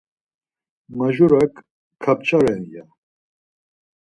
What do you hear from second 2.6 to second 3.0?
ya.